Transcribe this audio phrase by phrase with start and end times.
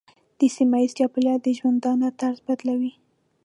[0.39, 2.91] د سیمې چاپېریال د ژوندانه طرز بدلوي.